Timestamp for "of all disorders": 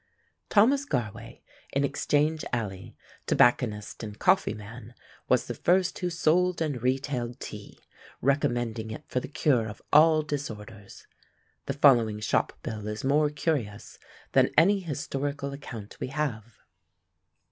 9.67-11.05